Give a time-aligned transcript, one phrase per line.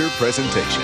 [0.00, 0.82] feature presentation.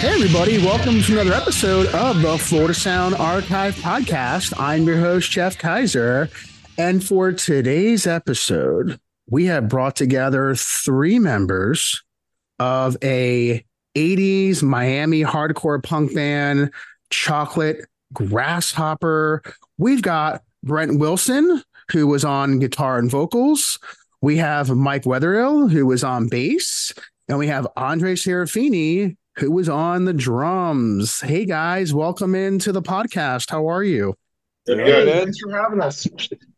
[0.00, 4.58] Hey, everybody, welcome to another episode of the Florida Sound Archive Podcast.
[4.58, 6.30] I'm your host, Jeff Kaiser.
[6.78, 8.98] And for today's episode,
[9.30, 12.02] we have brought together three members
[12.58, 13.64] of a
[13.96, 16.70] 80s Miami hardcore punk band,
[17.10, 19.42] Chocolate Grasshopper.
[19.78, 23.78] We've got Brent Wilson, who was on guitar and vocals.
[24.20, 26.92] We have Mike Wetherill, who was on bass.
[27.28, 31.20] And we have Andre Serafini, who was on the drums.
[31.20, 33.50] Hey guys, welcome into the podcast.
[33.50, 34.14] How are you?
[34.66, 35.24] Good, Hey, good.
[35.24, 36.06] Thanks for having us.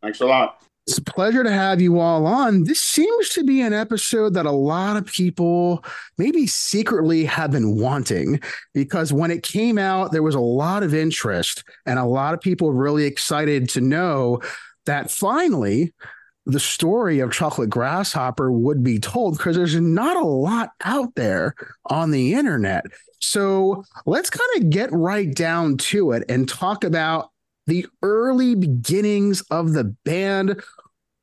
[0.02, 0.62] Thanks a lot.
[0.86, 2.64] It's a pleasure to have you all on.
[2.64, 5.84] This seems to be an episode that a lot of people
[6.18, 8.40] maybe secretly have been wanting
[8.74, 12.40] because when it came out, there was a lot of interest and a lot of
[12.40, 14.40] people really excited to know
[14.86, 15.92] that finally
[16.46, 21.54] the story of Chocolate Grasshopper would be told because there's not a lot out there
[21.86, 22.84] on the internet.
[23.20, 27.30] So let's kind of get right down to it and talk about
[27.66, 30.62] the early beginnings of the band.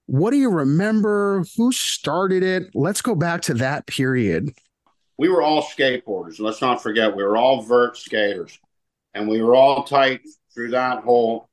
[0.06, 1.44] What do you remember?
[1.58, 2.72] Who started it?
[2.74, 4.52] Let's go back to that period.
[5.18, 6.40] We were all skateboarders.
[6.40, 8.58] Let's not forget, we were all vert skaters,
[9.14, 10.22] and we were all tight
[10.54, 11.50] through that whole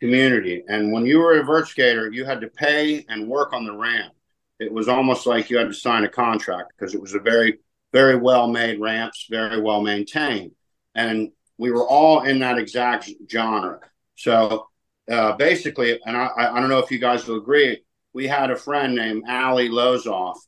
[0.00, 0.62] community.
[0.68, 3.76] And when you were a vert skater, you had to pay and work on the
[3.76, 4.12] ramp.
[4.60, 7.58] It was almost like you had to sign a contract because it was a very,
[7.92, 10.52] very well made ramps, very well maintained.
[10.94, 13.80] And we were all in that exact genre.
[14.18, 14.66] So
[15.08, 18.56] uh, basically, and I, I don't know if you guys will agree, we had a
[18.56, 20.38] friend named Allie Lozoff,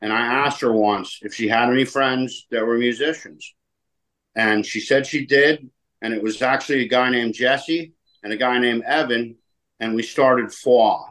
[0.00, 3.54] and I asked her once if she had any friends that were musicians.
[4.34, 5.68] And she said she did.
[6.00, 9.36] And it was actually a guy named Jesse and a guy named Evan.
[9.78, 11.04] And we started Foie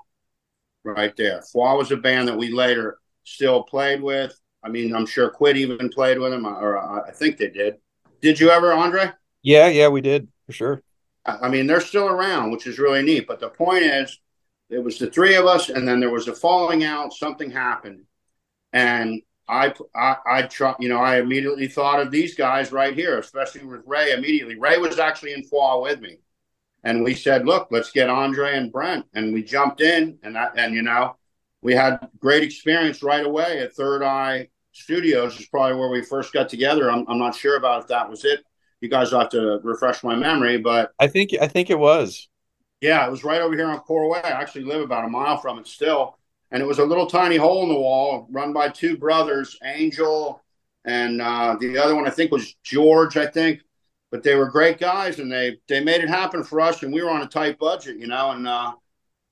[0.84, 1.44] right there.
[1.54, 4.36] Foie was a band that we later still played with.
[4.64, 7.76] I mean, I'm sure Quit even played with them, or I think they did.
[8.22, 9.12] Did you ever, Andre?
[9.44, 10.82] Yeah, yeah, we did for sure.
[11.28, 13.28] I mean, they're still around, which is really neat.
[13.28, 14.20] But the point is,
[14.70, 17.14] it was the three of us, and then there was a falling out.
[17.14, 18.04] Something happened,
[18.74, 23.18] and I, I, I try, you know, I immediately thought of these guys right here,
[23.20, 24.12] especially with Ray.
[24.12, 26.20] Immediately, Ray was actually in fall with me,
[26.84, 30.54] and we said, "Look, let's get Andre and Brent," and we jumped in, and that,
[30.58, 31.16] and you know,
[31.62, 35.40] we had great experience right away at Third Eye Studios.
[35.40, 36.92] Is probably where we first got together.
[36.92, 38.44] I'm, I'm not sure about if that was it.
[38.82, 42.28] You guys will have to refresh my memory, but I think I think it was.
[42.82, 44.22] yeah, it was right over here on Coral Way.
[44.24, 46.18] I actually live about a mile from it still.
[46.52, 50.42] And it was a little tiny hole in the wall run by two brothers, Angel
[50.86, 53.62] and uh, the other one I think was George, I think.
[54.10, 57.04] But they were great guys and they they made it happen for us and we
[57.04, 58.74] were on a tight budget, you know, and uh,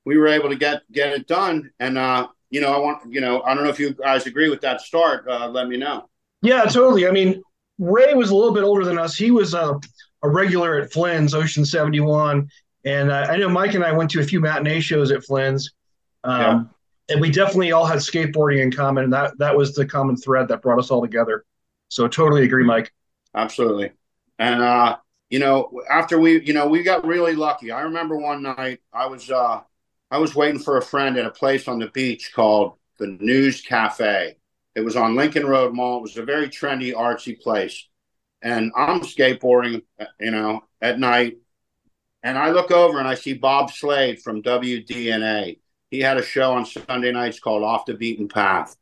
[0.04, 1.70] we were able to get get it done.
[1.80, 4.50] And uh, you know, I want you know, I don't know if you guys agree
[4.50, 5.26] with that start.
[5.26, 6.10] Uh, let me know.
[6.42, 7.08] Yeah, totally.
[7.08, 7.42] I mean,
[7.78, 9.16] Ray was a little bit older than us.
[9.16, 9.78] He was a,
[10.22, 12.48] a regular at Flynn's, Ocean 71.
[12.84, 15.72] And uh, I know Mike and I went to a few matinee shows at Flynn's.
[16.24, 16.62] Um, Yeah.
[17.08, 19.04] And we definitely all had skateboarding in common.
[19.04, 21.44] And that, that was the common thread that brought us all together.
[21.88, 22.92] So totally agree, Mike.
[23.32, 23.92] Absolutely.
[24.40, 24.96] And uh,
[25.30, 27.70] you know, after we, you know, we got really lucky.
[27.70, 29.60] I remember one night I was uh
[30.10, 33.60] I was waiting for a friend at a place on the beach called the News
[33.60, 34.36] Cafe.
[34.76, 35.98] It was on Lincoln Road Mall.
[35.98, 37.88] It was a very trendy, artsy place.
[38.42, 39.82] And I'm skateboarding,
[40.20, 41.38] you know, at night.
[42.22, 45.58] And I look over and I see Bob Slade from WDNA.
[45.90, 48.76] He had a show on Sunday nights called Off the Beaten Path.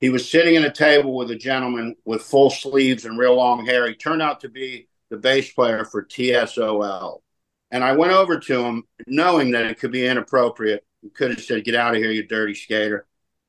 [0.00, 3.66] He was sitting at a table with a gentleman with full sleeves and real long
[3.66, 3.86] hair.
[3.86, 7.20] He turned out to be the bass player for TSOL.
[7.70, 10.86] And I went over to him knowing that it could be inappropriate.
[11.02, 13.06] He could have said, "Get out of here, you dirty skater."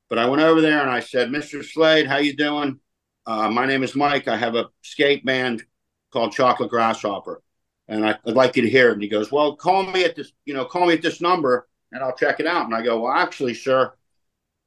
[0.10, 1.64] But I went over there and I said, "Mr.
[1.64, 2.80] Slade, how you doing?
[3.26, 4.28] Uh, my name is Mike.
[4.28, 5.66] I have a skate band
[6.12, 7.42] called Chocolate Grasshopper,
[7.88, 10.16] and I, would like you to hear it." And he goes, "Well, call me at
[10.16, 12.84] this, you know, call me at this number, and I'll check it out." And I
[12.84, 13.94] go, "Well, actually, sir,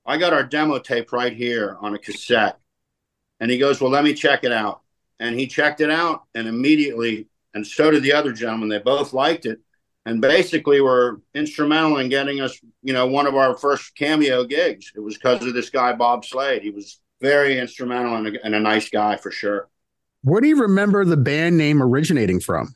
[0.05, 2.59] I got our demo tape right here on a cassette."
[3.41, 4.83] And he goes, "Well, let me check it out."
[5.21, 8.69] And he checked it out, and immediately, and so did the other gentleman.
[8.69, 9.61] They both liked it,
[10.07, 14.93] and basically were instrumental in getting us, you know, one of our first cameo gigs.
[14.97, 16.63] It was because of this guy Bob Slade.
[16.63, 19.69] He was very instrumental and a, and a nice guy for sure.
[20.23, 22.75] Where do you remember the band name originating from?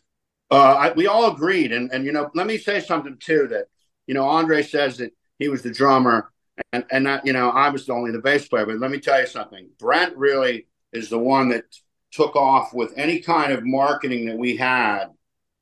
[0.51, 3.49] Uh, I, we all agreed, and and you know, let me say something too.
[3.49, 3.67] That
[4.07, 6.31] you know, Andre says that he was the drummer,
[6.73, 8.67] and and that, you know I was only the bass player.
[8.67, 9.71] But let me tell you something.
[9.79, 11.65] Brent really is the one that
[12.11, 15.07] took off with any kind of marketing that we had.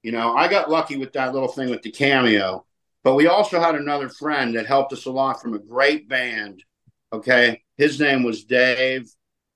[0.03, 2.65] You know, I got lucky with that little thing with the cameo,
[3.05, 6.63] but we also had another friend that helped us a lot from a great band.
[7.13, 9.11] Okay, his name was Dave.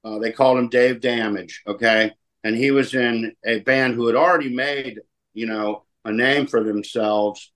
[0.04, 1.62] Uh, they called him Dave Damage.
[1.66, 2.12] Okay,
[2.42, 5.00] and he was in a band who had already made
[5.32, 7.52] you know a name for themselves.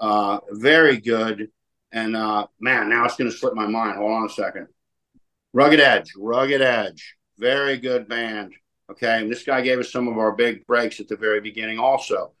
[0.00, 1.48] Uh, very good.
[1.92, 3.98] And uh, man, now it's going to slip my mind.
[3.98, 4.66] Hold on a second.
[5.52, 8.54] Rugged Edge, Rugged Edge, very good band.
[8.92, 11.78] Okay, and this guy gave us some of our big breaks at the very beginning,
[11.78, 12.32] also.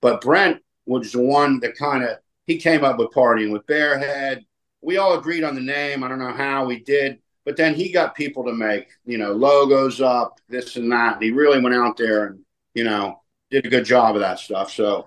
[0.00, 2.18] But Brent was the one that kind of
[2.48, 4.44] he came up with partying with Bearhead.
[4.82, 6.02] We all agreed on the name.
[6.02, 9.32] I don't know how we did, but then he got people to make you know
[9.32, 11.14] logos up, this and that.
[11.14, 12.40] And he really went out there and
[12.74, 13.22] you know
[13.52, 14.72] did a good job of that stuff.
[14.72, 15.06] So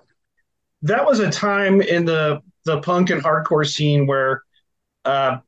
[0.84, 4.44] that was a time in the the punk and hardcore scene where
[5.04, 5.40] uh,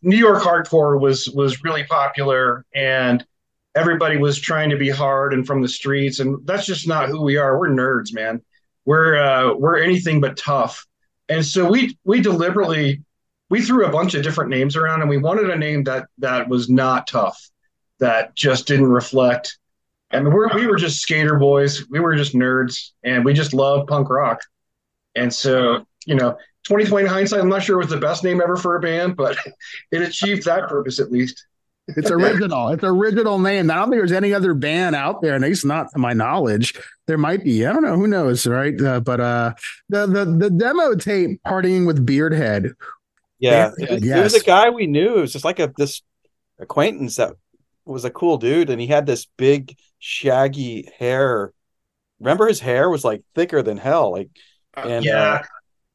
[0.00, 3.26] New York hardcore was was really popular and
[3.76, 7.22] everybody was trying to be hard and from the streets and that's just not who
[7.22, 7.58] we are.
[7.58, 8.42] We're nerds, man.
[8.84, 10.86] We're uh, we're anything but tough.
[11.28, 13.02] And so we we deliberately
[13.48, 16.48] we threw a bunch of different names around and we wanted a name that that
[16.48, 17.38] was not tough,
[18.00, 19.58] that just didn't reflect.
[20.12, 21.86] Mean, we're, we were just skater boys.
[21.90, 24.40] We were just nerds and we just loved punk rock.
[25.14, 28.56] And so, you know, 2020 hindsight, I'm not sure it was the best name ever
[28.56, 29.36] for a band, but
[29.90, 31.46] it achieved that purpose at least.
[31.88, 32.68] It's original.
[32.70, 33.70] It's original name.
[33.70, 36.74] I don't think there's any other band out there, at least not to my knowledge.
[37.06, 37.64] There might be.
[37.64, 37.94] I don't know.
[37.94, 38.80] Who knows, right?
[38.80, 39.54] Uh, but uh,
[39.88, 42.72] the the the demo tape, partying with Beardhead.
[43.38, 44.18] Yeah, Beardhead, it, yes.
[44.18, 45.18] it was a guy we knew.
[45.18, 46.02] It was just like a this
[46.58, 47.34] acquaintance that
[47.84, 51.52] was a cool dude, and he had this big shaggy hair.
[52.18, 54.10] Remember, his hair was like thicker than hell.
[54.10, 54.30] Like
[54.74, 55.42] and yeah, uh,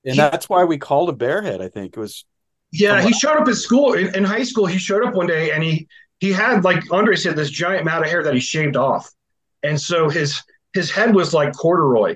[0.05, 1.61] and that's why we called a bearhead.
[1.61, 2.23] I think it was.
[2.71, 4.65] Yeah, he showed up at school in, in high school.
[4.65, 5.88] He showed up one day and he
[6.19, 9.12] he had like Andre said this giant amount of hair that he shaved off,
[9.63, 10.41] and so his
[10.73, 12.15] his head was like corduroy,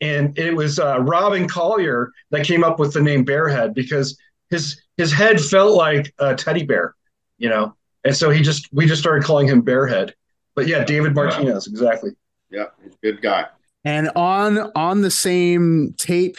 [0.00, 4.16] and it was uh, Robin Collier that came up with the name Bearhead because
[4.50, 6.94] his his head felt like a teddy bear,
[7.36, 10.12] you know, and so he just we just started calling him Bearhead.
[10.54, 12.12] But yeah, David Martinez, exactly.
[12.50, 13.46] Yeah, he's a good guy.
[13.84, 16.38] And on on the same tape,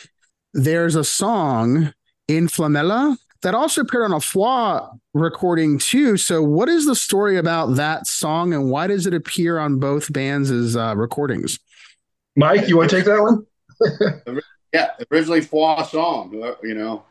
[0.53, 1.93] there's a song
[2.27, 6.17] in Flamella that also appeared on a Fwa recording too.
[6.17, 10.11] So, what is the story about that song, and why does it appear on both
[10.11, 11.59] bands' uh, recordings?
[12.35, 14.41] Mike, you want to take that one?
[14.73, 16.31] yeah, originally Fwa song.
[16.63, 17.03] You know,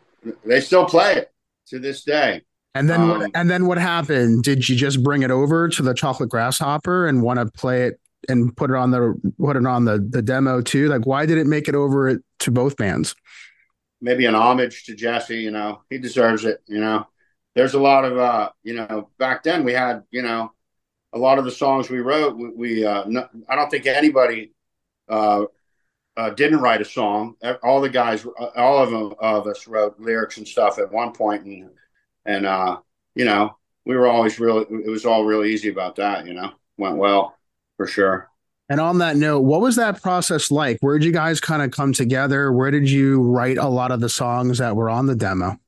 [0.45, 1.33] they still play it
[1.69, 2.43] to this day.
[2.75, 4.43] And then, um, and then what happened?
[4.43, 8.01] Did you just bring it over to the Chocolate Grasshopper and want to play it
[8.29, 10.89] and put it on the put it on the the demo too?
[10.89, 13.15] Like, why did it make it over to both bands?
[14.05, 15.39] Maybe an homage to Jesse.
[15.39, 16.63] You know, he deserves it.
[16.67, 17.07] You know,
[17.55, 20.53] there's a lot of uh, you know, back then we had you know,
[21.15, 22.37] a lot of the songs we wrote.
[22.37, 24.53] We, we uh, no, I don't think anybody
[25.09, 25.47] uh,
[26.19, 27.37] uh, didn't write a song.
[27.63, 31.47] All the guys, all of them of us wrote lyrics and stuff at one point,
[31.47, 31.71] and
[32.27, 32.81] and uh,
[33.15, 33.57] you know,
[33.87, 34.67] we were always really.
[34.85, 36.27] It was all really easy about that.
[36.27, 37.35] You know, went well
[37.79, 38.31] for sure.
[38.69, 40.79] And on that note, what was that process like?
[40.81, 42.51] Where did you guys kind of come together?
[42.51, 45.59] Where did you write a lot of the songs that were on the demo?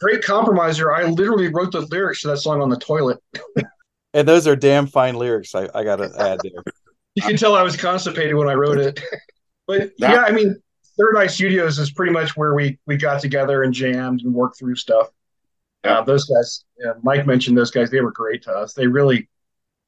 [0.00, 0.92] Great compromiser.
[0.92, 3.18] I literally wrote the lyrics to that song on the toilet.
[4.12, 5.54] and those are damn fine lyrics.
[5.54, 6.62] I, I got to add there.
[7.14, 9.00] you can tell I was constipated when I wrote it.
[9.66, 10.54] but that, yeah, I mean,
[10.98, 14.58] Third Eye Studios is pretty much where we we got together and jammed and worked
[14.58, 15.08] through stuff.
[15.84, 16.00] Yeah.
[16.00, 17.90] Uh, those guys, yeah, Mike mentioned those guys.
[17.90, 18.74] They were great to us.
[18.74, 19.28] They really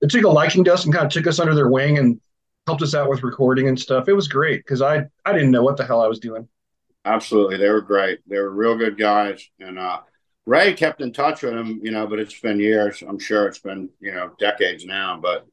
[0.01, 2.21] they took a liking to us and kind of took us under their wing and
[2.69, 4.09] helped us out with recording and stuff.
[4.09, 6.47] It was great because I I didn't know what the hell I was doing.
[7.07, 8.19] Absolutely, they were great.
[8.27, 10.01] They were real good guys, and uh,
[10.45, 12.07] Ray kept in touch with them, you know.
[12.07, 13.03] But it's been years.
[13.03, 15.47] I'm sure it's been you know decades now, but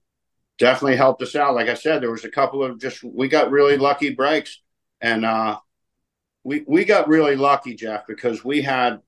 [0.58, 1.56] definitely helped us out.
[1.56, 4.60] Like I said, there was a couple of just we got really lucky breaks,
[5.00, 5.58] and uh,
[6.44, 9.00] we we got really lucky, Jeff, because we had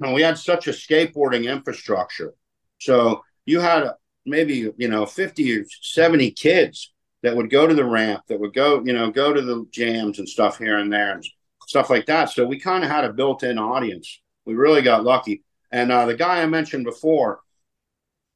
[0.00, 2.32] and we had such a skateboarding infrastructure.
[2.78, 3.90] So you had
[4.24, 6.93] maybe you know 50 or 70 kids
[7.24, 10.18] that would go to the ramp that would go you know go to the jams
[10.18, 11.26] and stuff here and there and
[11.66, 12.28] stuff like that.
[12.28, 14.20] So we kind of had a built-in audience.
[14.44, 15.42] We really got lucky.
[15.72, 17.40] And uh, the guy i mentioned before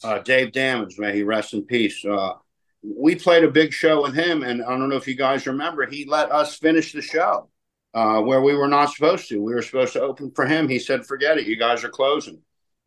[0.02, 2.34] uh, dave damage may he rest in peace uh,
[2.82, 4.42] we played a big show with him.
[4.42, 7.48] And i don't know if you guys remember he let us finish the show
[7.92, 9.42] uh, where we were not supposed to.
[9.42, 10.68] We were supposed to open for him.
[10.68, 11.46] He said forget it.
[11.46, 12.40] You guys are closing.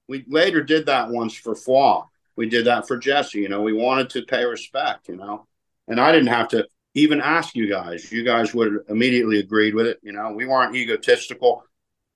[0.08, 3.40] We later did that once for Fwa we did that for Jesse.
[3.40, 5.48] You know, we wanted to pay respect, you know,
[5.92, 8.12] and I didn't have to even ask you guys.
[8.12, 10.00] You guys would have immediately agreed with it.
[10.02, 11.64] You know, we weren't egotistical.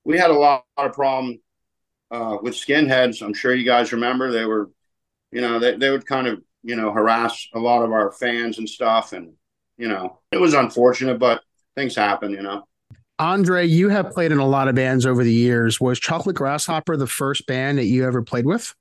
[0.05, 1.39] We had a lot, lot of problem
[2.09, 3.21] uh, with skinheads.
[3.21, 4.71] I'm sure you guys remember they were,
[5.31, 8.59] you know, they, they would kind of, you know, harass a lot of our fans
[8.59, 9.11] and stuff.
[9.11, 9.33] And,
[9.77, 11.41] you know, it was unfortunate, but
[11.75, 12.65] things happen, you know.
[13.19, 15.81] Andre, you have played in a lot of bands over the years.
[15.81, 18.73] Was Chocolate Grasshopper the first band that you ever played with?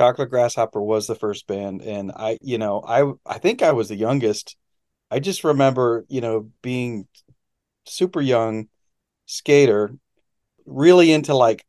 [0.00, 3.90] Chocolate Grasshopper was the first band, and I, you know, I I think I was
[3.90, 4.56] the youngest.
[5.10, 7.06] I just remember, you know, being
[7.84, 8.68] super young
[9.26, 9.94] skater,
[10.64, 11.66] really into like,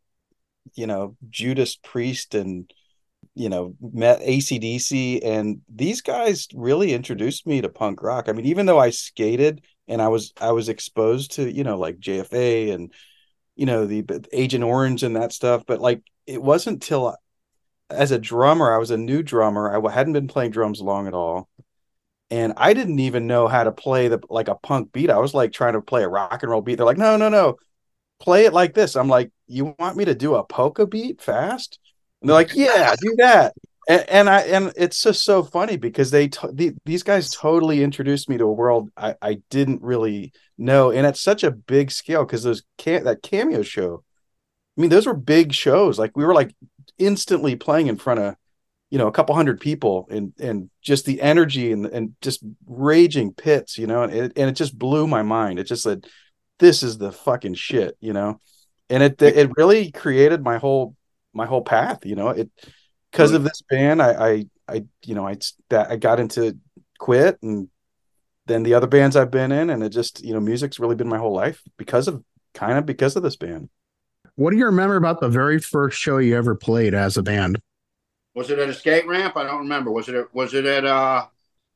[0.75, 2.71] you know, Judas Priest and
[3.35, 8.29] you know, met ACDC, and these guys really introduced me to punk rock.
[8.29, 11.77] I mean, even though I skated and I was I was exposed to you know
[11.77, 12.93] like JFA and
[13.57, 17.15] you know the Agent Orange and that stuff, but like it wasn't till
[17.93, 19.75] as a drummer, I was a new drummer.
[19.75, 21.49] I hadn't been playing drums long at all.
[22.29, 25.09] And I didn't even know how to play the like a punk beat.
[25.09, 26.75] I was like trying to play a rock and roll beat.
[26.75, 27.57] They're like, no, no, no,
[28.21, 28.95] play it like this.
[28.95, 31.77] I'm like, you want me to do a polka beat fast?
[32.21, 33.53] And they're like, yeah, do that.
[33.89, 38.29] And, and I and it's just so funny because they the, these guys totally introduced
[38.29, 42.23] me to a world I, I didn't really know, and at such a big scale
[42.23, 44.03] because those can that cameo show.
[44.77, 45.99] I mean, those were big shows.
[45.99, 46.53] Like we were like
[46.97, 48.35] instantly playing in front of
[48.89, 53.33] you know a couple hundred people and and just the energy and and just raging
[53.33, 55.59] pits you know and it, and it just blew my mind.
[55.59, 56.05] It just said
[56.59, 58.39] this is the fucking shit you know?
[58.89, 60.95] And it it really created my whole
[61.33, 62.29] my whole path you know?
[62.29, 62.51] It
[63.11, 65.35] because of this band i i i you know i
[65.69, 66.57] that i got into
[66.97, 67.67] quit and
[68.45, 71.09] then the other bands i've been in and it just you know music's really been
[71.09, 73.69] my whole life because of kind of because of this band
[74.35, 77.61] what do you remember about the very first show you ever played as a band?
[78.33, 79.35] Was it at a skate ramp?
[79.37, 79.91] I don't remember.
[79.91, 81.25] Was it at, was it at uh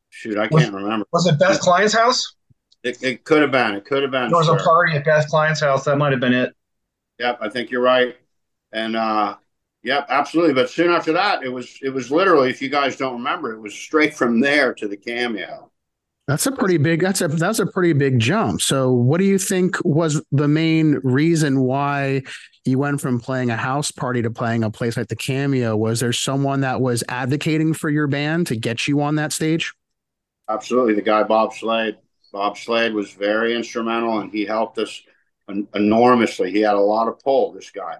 [0.09, 1.05] shoot i can't remember.
[1.11, 2.35] was it beth klein's house?
[2.83, 4.55] It, it could have been it could have been there was sir.
[4.55, 5.85] a party at beth klein's house.
[5.85, 6.53] That might have been it.
[7.19, 8.15] Yep i think you're right.
[8.71, 9.35] And uh
[9.85, 10.55] Yep, absolutely.
[10.55, 13.59] But soon after that, it was it was literally, if you guys don't remember, it
[13.59, 15.64] was straight from there to the cameo.
[16.27, 17.01] That's a pretty big.
[17.01, 18.59] That's a that's a pretty big jump.
[18.59, 22.23] So, what do you think was the main reason why
[22.65, 25.77] you went from playing a house party to playing a place like the Cameo?
[25.77, 29.71] Was there someone that was advocating for your band to get you on that stage?
[30.49, 31.97] Absolutely, the guy Bob Slade.
[32.33, 35.03] Bob Slade was very instrumental, and he helped us
[35.75, 36.51] enormously.
[36.51, 37.51] He had a lot of pull.
[37.51, 37.97] This guy,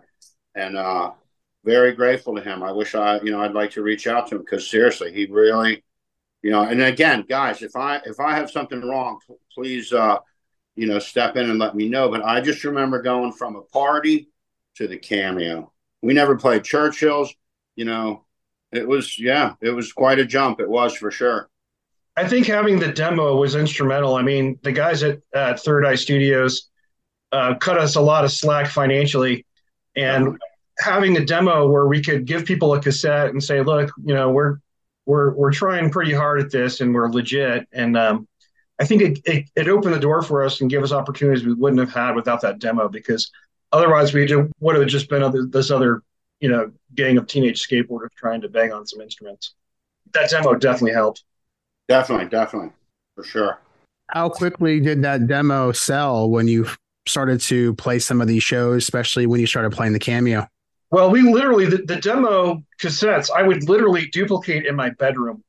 [0.56, 1.12] and uh,
[1.64, 2.64] very grateful to him.
[2.64, 5.28] I wish I, you know, I'd like to reach out to him because seriously, he
[5.28, 5.84] really,
[6.46, 9.20] you know, and again, guys, if I if I have something wrong,
[9.52, 10.20] please, uh,
[10.76, 12.08] you know, step in and let me know.
[12.08, 14.30] But I just remember going from a party
[14.76, 15.74] to the cameo.
[16.04, 17.34] We never played Churchill's,
[17.76, 18.26] you know.
[18.72, 20.60] It was yeah, it was quite a jump.
[20.60, 21.50] It was for sure.
[22.16, 24.14] I think having the demo was instrumental.
[24.14, 26.70] I mean, the guys at, at Third Eye Studios
[27.32, 29.48] uh, cut us a lot of slack financially,
[29.96, 30.38] and
[30.78, 34.30] having a demo where we could give people a cassette and say, look, you know,
[34.30, 34.60] we're
[35.06, 37.68] we're we're trying pretty hard at this and we're legit.
[37.72, 38.28] And um,
[38.80, 41.54] I think it, it, it opened the door for us and gave us opportunities we
[41.54, 43.32] wouldn't have had without that demo because
[43.72, 44.28] otherwise we
[44.60, 46.02] would have just been other, this other
[46.40, 49.54] you know gang of teenage skateboarders trying to bang on some instruments.
[50.14, 51.24] That demo definitely helped.
[51.88, 52.72] Definitely, definitely,
[53.16, 53.60] for sure.
[54.10, 56.68] How quickly did that demo sell when you
[57.08, 60.48] started to play some of these shows, especially when you started playing the cameo?
[60.92, 65.44] Well, we literally the, the demo cassettes I would literally duplicate in my bedroom,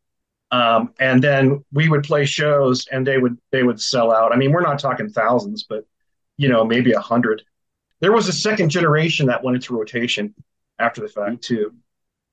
[0.50, 4.32] um, and then we would play shows, and they would they would sell out.
[4.32, 5.84] I mean, we're not talking thousands, but
[6.36, 7.42] you know, maybe a hundred.
[8.00, 10.34] There was a second generation that went into rotation
[10.78, 11.74] after the fact too.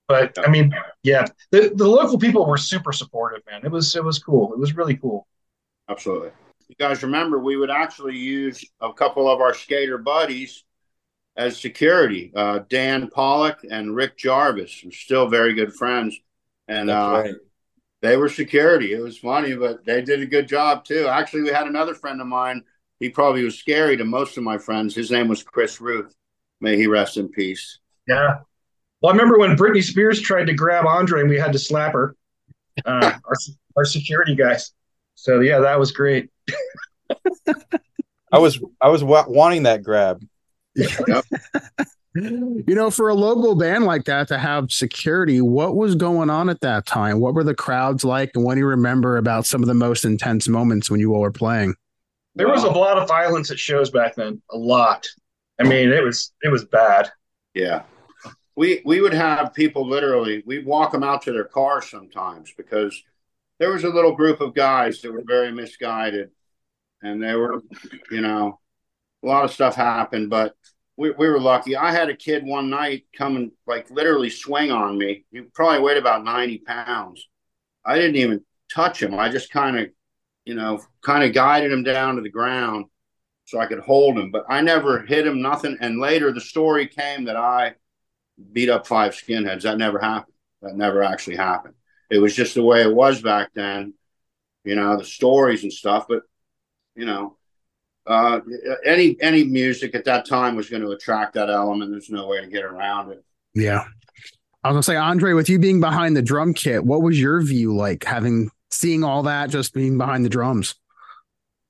[0.07, 3.61] But I mean, yeah, the, the local people were super supportive, man.
[3.63, 4.53] It was it was cool.
[4.53, 5.27] It was really cool.
[5.89, 6.31] Absolutely.
[6.67, 10.63] You guys remember we would actually use a couple of our skater buddies
[11.35, 12.31] as security.
[12.35, 16.17] Uh, Dan Pollock and Rick Jarvis are still very good friends,
[16.67, 17.35] and uh, right.
[18.01, 18.93] they were security.
[18.93, 21.07] It was funny, but they did a good job too.
[21.07, 22.63] Actually, we had another friend of mine.
[22.99, 24.95] He probably was scary to most of my friends.
[24.95, 26.15] His name was Chris Ruth.
[26.61, 27.79] May he rest in peace.
[28.07, 28.39] Yeah.
[29.01, 31.93] Well, I remember when Britney Spears tried to grab Andre and we had to slap
[31.93, 32.15] her.
[32.85, 33.35] Uh, our
[33.75, 34.71] our security guys.
[35.15, 36.29] So yeah, that was great.
[38.31, 40.23] I was I was wanting that grab.
[40.75, 41.25] Yep.
[42.15, 46.49] you know, for a local band like that to have security, what was going on
[46.49, 47.19] at that time?
[47.19, 48.31] What were the crowds like?
[48.35, 51.21] And what do you remember about some of the most intense moments when you all
[51.21, 51.75] were playing?
[52.35, 54.41] There was a lot of violence at shows back then.
[54.51, 55.07] A lot.
[55.59, 57.11] I mean, it was it was bad.
[57.53, 57.83] Yeah.
[58.55, 63.01] We we would have people literally, we'd walk them out to their cars sometimes because
[63.59, 66.29] there was a little group of guys that were very misguided
[67.01, 67.61] and they were,
[68.09, 68.59] you know,
[69.23, 70.55] a lot of stuff happened, but
[70.97, 71.75] we, we were lucky.
[71.75, 75.25] I had a kid one night come and like literally swing on me.
[75.31, 77.27] He probably weighed about 90 pounds.
[77.85, 79.17] I didn't even touch him.
[79.17, 79.89] I just kind of,
[80.45, 82.85] you know, kind of guided him down to the ground
[83.45, 84.31] so I could hold him.
[84.31, 85.77] But I never hit him, nothing.
[85.81, 87.75] And later the story came that I
[88.51, 89.63] beat up five skinheads.
[89.63, 90.35] That never happened.
[90.61, 91.75] That never actually happened.
[92.09, 93.93] It was just the way it was back then,
[94.63, 96.05] you know, the stories and stuff.
[96.07, 96.21] But,
[96.95, 97.37] you know,
[98.05, 98.39] uh,
[98.85, 101.91] any any music at that time was going to attract that element.
[101.91, 103.23] There's no way to get around it.
[103.53, 103.85] Yeah.
[104.63, 107.41] I was gonna say, Andre, with you being behind the drum kit, what was your
[107.41, 110.75] view like having seeing all that just being behind the drums?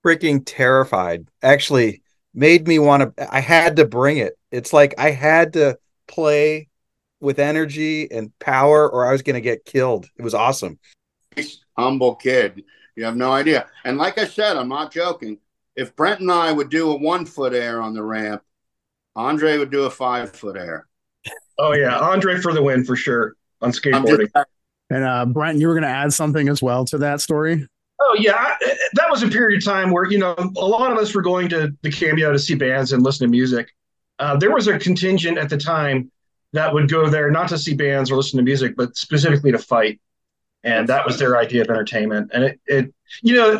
[0.05, 1.27] Freaking terrified.
[1.41, 2.03] Actually,
[2.35, 3.33] made me want to.
[3.33, 4.37] I had to bring it.
[4.51, 6.69] It's like I had to play
[7.19, 10.07] with energy and power, or I was gonna get killed.
[10.19, 10.77] It was awesome.
[11.75, 12.63] Humble kid.
[12.95, 13.65] You have no idea.
[13.85, 15.39] And like I said, I'm not joking.
[15.75, 18.43] If Brent and I would do a one foot air on the ramp,
[19.15, 20.87] Andre would do a five foot air.
[21.57, 24.29] Oh yeah, Andre for the win for sure on skateboarding.
[24.89, 27.67] And uh, Brent, you were going to add something as well to that story.
[27.99, 28.55] Oh yeah, I,
[28.93, 31.49] that was a period of time where you know a lot of us were going
[31.49, 33.69] to the cameo to see bands and listen to music.
[34.19, 36.11] Uh, there was a contingent at the time
[36.51, 39.57] that would go there not to see bands or listen to music, but specifically to
[39.57, 39.99] fight,
[40.63, 42.29] and that was their idea of entertainment.
[42.33, 43.57] And it, it you know,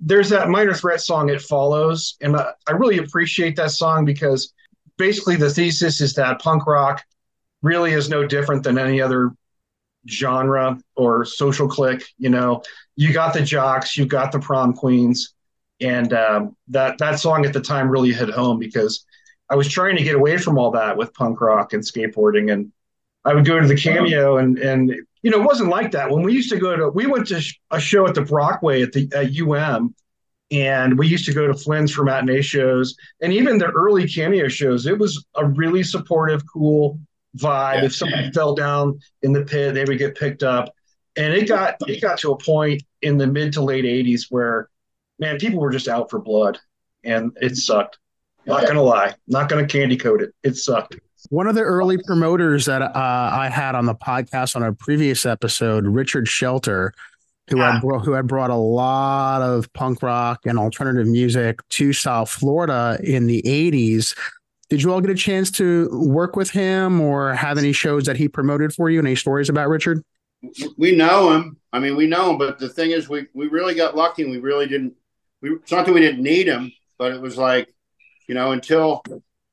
[0.00, 4.52] there's that Minor Threat song, "It Follows," and I, I really appreciate that song because
[4.96, 7.02] basically the thesis is that punk rock
[7.62, 9.32] really is no different than any other
[10.08, 12.04] genre or social clique.
[12.18, 12.62] You know,
[12.96, 15.34] you got the jocks, you got the prom queens,
[15.80, 19.04] and um, that that song at the time really hit home because
[19.50, 22.72] I was trying to get away from all that with punk rock and skateboarding, and
[23.24, 26.22] I would go to the cameo and and you know it wasn't like that when
[26.22, 29.10] we used to go to we went to a show at the Brockway at the
[29.14, 29.94] at UM.
[30.50, 34.46] And we used to go to Flynn's for matinee shows, and even the early cameo
[34.46, 34.86] shows.
[34.86, 37.00] It was a really supportive, cool
[37.38, 37.76] vibe.
[37.76, 37.84] Yeah.
[37.86, 40.72] If somebody fell down in the pit, they would get picked up.
[41.16, 44.68] And it got it got to a point in the mid to late '80s where,
[45.18, 46.58] man, people were just out for blood,
[47.04, 47.98] and it sucked.
[48.46, 50.34] Not gonna lie, not gonna candy coat it.
[50.42, 50.96] It sucked.
[51.30, 55.24] One of the early promoters that uh, I had on the podcast on a previous
[55.24, 56.92] episode, Richard Shelter,
[57.48, 62.30] who had who had brought a lot of punk rock and alternative music to South
[62.30, 64.16] Florida in the '80s.
[64.70, 68.16] Did you all get a chance to work with him or have any shows that
[68.16, 68.98] he promoted for you?
[68.98, 70.02] Any stories about Richard?
[70.76, 71.58] We know him.
[71.72, 74.22] I mean, we know him, but the thing is, we we really got lucky.
[74.22, 74.94] and We really didn't.
[75.42, 77.68] We, it's not that we didn't need him, but it was like,
[78.26, 79.02] you know, until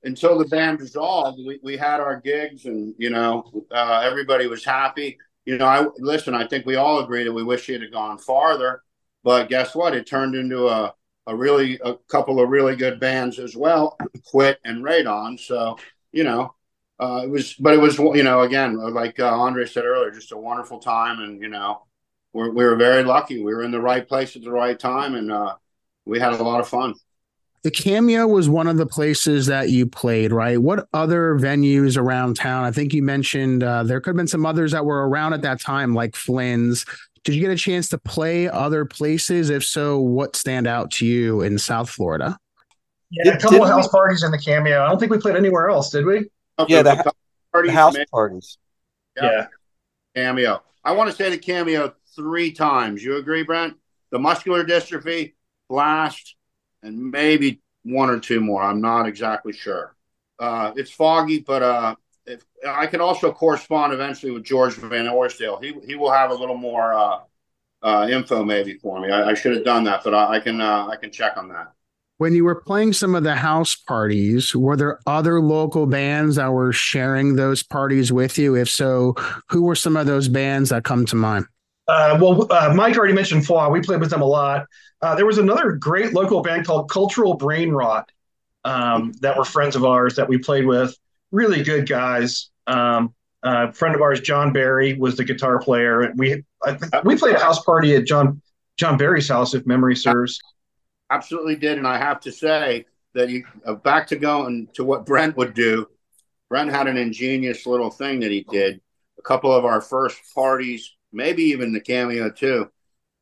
[0.03, 4.65] until the band dissolved, we, we had our gigs, and you know, uh, everybody was
[4.65, 5.17] happy.
[5.45, 6.33] You know, I listen.
[6.33, 8.83] I think we all agree that we wish he had gone farther,
[9.23, 9.95] but guess what?
[9.95, 10.93] It turned into a
[11.27, 15.39] a really a couple of really good bands as well, Quit and Radon.
[15.39, 15.77] So
[16.11, 16.55] you know,
[16.99, 20.31] uh, it was, but it was you know again like uh, Andre said earlier, just
[20.31, 21.83] a wonderful time, and you know,
[22.33, 23.41] we're, we were very lucky.
[23.41, 25.55] We were in the right place at the right time, and uh,
[26.05, 26.95] we had a lot of fun.
[27.63, 30.59] The Cameo was one of the places that you played, right?
[30.59, 32.63] What other venues around town?
[32.63, 35.43] I think you mentioned uh, there could have been some others that were around at
[35.43, 36.85] that time, like Flynn's.
[37.23, 39.51] Did you get a chance to play other places?
[39.51, 42.35] If so, what stand out to you in South Florida?
[43.11, 43.89] Yeah, a couple of house we...
[43.91, 44.83] parties in the cameo.
[44.83, 46.29] I don't think we played anywhere else, did we?
[46.67, 47.13] yeah, the,
[47.51, 48.57] parties, the house parties.
[49.17, 49.23] Yeah.
[49.23, 49.47] yeah.
[50.15, 50.63] Cameo.
[50.83, 53.03] I want to say the cameo three times.
[53.03, 53.75] You agree, Brent?
[54.11, 55.33] The muscular dystrophy,
[55.69, 56.35] blast,
[56.83, 58.61] and maybe one or two more.
[58.61, 59.95] I'm not exactly sure.
[60.39, 65.59] Uh, it's foggy, but uh, if, I can also correspond eventually with George Van Orsdale.
[65.61, 67.19] He he will have a little more uh,
[67.83, 69.11] uh, info maybe for me.
[69.11, 71.49] I, I, should have done that, but I, I can uh, I can check on
[71.49, 71.73] that.
[72.17, 76.53] When you were playing some of the house parties, were there other local bands that
[76.53, 78.55] were sharing those parties with you?
[78.55, 79.15] If so,
[79.49, 81.47] who were some of those bands that come to mind?
[81.91, 83.69] Uh, well, uh, Mike already mentioned Flaw.
[83.69, 84.65] We played with them a lot.
[85.01, 88.09] Uh, there was another great local band called Cultural Brain Rot
[88.63, 90.95] um, that were friends of ours that we played with
[91.31, 92.49] really good guys.
[92.65, 96.13] Um, uh, a friend of ours, John Barry, was the guitar player.
[96.15, 98.41] We I, we played a house party at John
[98.77, 100.39] John Barry's house, if memory serves.
[101.09, 105.05] Absolutely did, and I have to say that you uh, back to going to what
[105.05, 105.87] Brent would do.
[106.49, 108.79] Brent had an ingenious little thing that he did.
[109.19, 112.71] A couple of our first parties, maybe even the cameo too.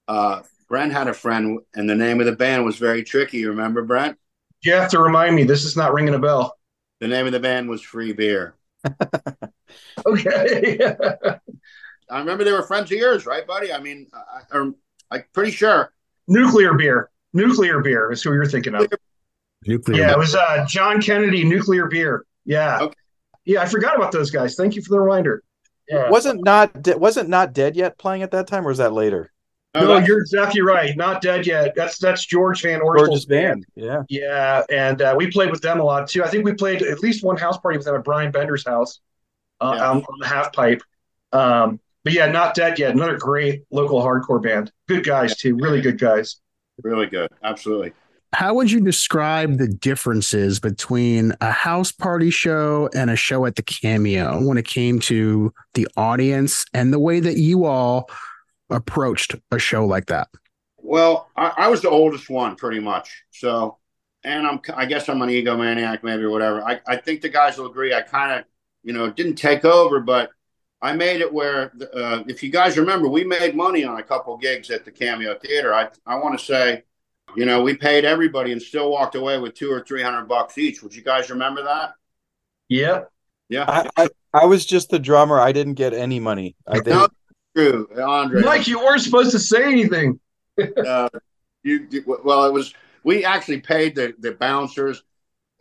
[0.08, 3.46] Uh, Brent had a friend, and the name of the band was very tricky.
[3.46, 4.18] Remember, Brent?
[4.62, 5.44] You have to remind me.
[5.44, 6.58] This is not ringing a bell.
[7.00, 8.56] The name of the band was Free Beer.
[10.06, 10.78] okay.
[12.12, 13.72] I remember they were friends of yours, right, buddy?
[13.72, 14.76] I mean, I, am
[15.12, 15.94] I'm pretty sure.
[16.28, 17.10] Nuclear Beer.
[17.34, 18.88] Nuclear Beer is who you're thinking of.
[19.66, 19.98] Nuclear.
[19.98, 22.26] Yeah, it was uh, John Kennedy Nuclear Beer.
[22.46, 22.80] Yeah.
[22.82, 22.96] Okay.
[23.46, 24.56] Yeah, I forgot about those guys.
[24.56, 25.44] Thank you for the reminder.
[25.90, 26.10] Yeah.
[26.10, 29.32] Wasn't not wasn't not dead yet playing at that time, or was that later?
[29.76, 30.96] No, no you're exactly right.
[30.96, 31.74] Not dead yet.
[31.76, 33.66] That's that's George Van Orstel's band.
[33.76, 36.24] Yeah, yeah, and uh, we played with them a lot too.
[36.24, 39.00] I think we played at least one house party with them at Brian Bender's house
[39.62, 39.90] uh, yeah.
[39.90, 40.82] on, on, the half pipe.
[41.32, 42.92] Um, but yeah, not dead yet.
[42.92, 44.72] Another great local hardcore band.
[44.88, 45.56] Good guys too.
[45.56, 46.40] Really good guys.
[46.84, 47.30] Really good.
[47.44, 47.94] Absolutely.
[48.32, 53.56] How would you describe the differences between a house party show and a show at
[53.56, 58.10] the Cameo when it came to the audience and the way that you all
[58.70, 60.28] approached a show like that?
[60.78, 63.24] Well, I, I was the oldest one pretty much.
[63.32, 63.78] So,
[64.24, 66.64] and I'm, I guess I'm an egomaniac maybe or whatever.
[66.64, 67.94] I, I think the guys will agree.
[67.94, 68.46] I kind of,
[68.84, 70.30] you know, didn't take over, but
[70.82, 74.38] I made it where, uh, if you guys remember, we made money on a couple
[74.38, 75.74] gigs at the Cameo Theater.
[75.74, 76.84] I, I want to say,
[77.36, 80.58] you know, we paid everybody and still walked away with two or three hundred bucks
[80.58, 80.82] each.
[80.84, 81.94] Would you guys remember that?
[82.68, 83.04] Yeah,
[83.50, 83.66] yeah.
[83.68, 85.40] I, I, I was just the drummer.
[85.40, 86.56] I didn't get any money.
[86.68, 86.90] I didn't.
[86.90, 87.08] No,
[87.56, 88.42] true, Andre.
[88.44, 90.20] Mike, you weren't supposed to say anything.
[90.86, 91.10] uh,
[91.64, 92.74] you, well, it was.
[93.04, 95.04] We actually paid the the bouncers.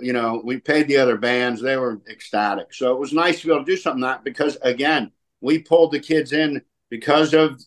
[0.00, 1.60] You know, we paid the other bands.
[1.60, 2.72] They were ecstatic.
[2.72, 5.58] So it was nice to be able to do something like that because again, we
[5.58, 7.60] pulled the kids in because of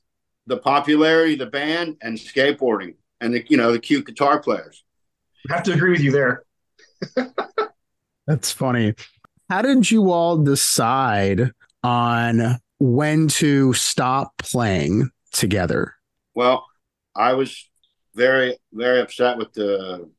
[0.48, 4.84] the popularity of the band and skateboarding and the you know the cute guitar players.
[5.50, 6.44] I have to agree with you there.
[8.28, 8.96] That's funny.
[9.50, 11.52] How did you all decide
[11.84, 15.96] on when to stop playing together?
[16.34, 16.66] Well,
[17.16, 17.70] I was
[18.16, 20.10] very very upset with the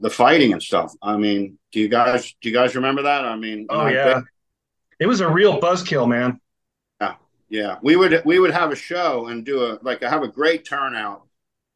[0.00, 0.94] the fighting and stuff.
[1.02, 3.24] I mean, do you guys do you guys remember that?
[3.24, 4.24] I mean, oh yeah, been,
[5.00, 6.40] it was a real buzzkill, man.
[7.00, 7.14] Yeah,
[7.48, 7.76] yeah.
[7.82, 11.26] We would we would have a show and do a like have a great turnout,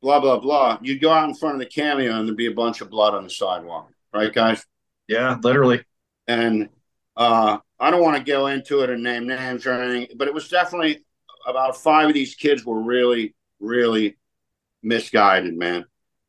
[0.06, 0.78] blah blah blah.
[0.82, 3.12] You'd go out in front of the cameo and there'd be a bunch of blood
[3.12, 4.64] on the sidewalk, right, guys?
[5.08, 5.82] Yeah, literally.
[6.28, 6.68] And
[7.16, 10.34] uh, I don't want to go into it and name names or anything, but it
[10.34, 11.04] was definitely
[11.44, 14.16] about five of these kids were really, really
[14.80, 15.86] misguided, man.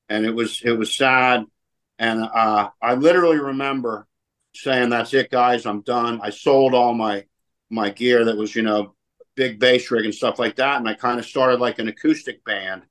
[0.10, 1.46] And it was it was sad.
[2.00, 4.08] And uh, I literally remember
[4.56, 5.68] saying, "That's it, guys.
[5.68, 6.20] I'm done.
[6.24, 7.26] I sold all my
[7.70, 8.96] my gear that was, you know,
[9.36, 10.78] big bass rig and stuff like that.
[10.78, 12.82] And I kind of started like an acoustic band.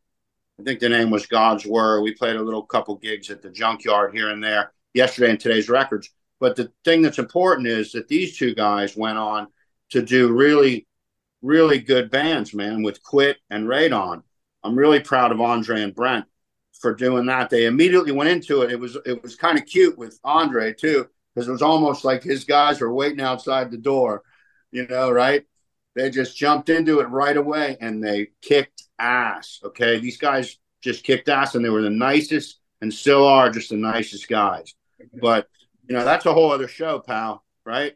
[0.58, 2.00] I think the name was God's Word.
[2.00, 5.68] We played a little couple gigs at the junkyard here and there yesterday and today's
[5.68, 6.10] records.
[6.40, 9.48] But the thing that's important is that these two guys went on
[9.90, 10.86] to do really,
[11.42, 14.22] really good bands, man, with Quit and Radon.
[14.64, 16.24] I'm really proud of Andre and Brent
[16.80, 17.50] for doing that.
[17.50, 18.72] They immediately went into it.
[18.72, 22.22] It was it was kind of cute with Andre too, because it was almost like
[22.22, 24.22] his guys were waiting outside the door,
[24.72, 25.44] you know, right?
[25.96, 29.60] They just jumped into it right away and they kicked ass.
[29.64, 29.98] Okay.
[29.98, 33.76] These guys just kicked ass and they were the nicest and still are just the
[33.76, 34.74] nicest guys.
[35.20, 35.48] But
[35.88, 37.94] you know, that's a whole other show, pal, right?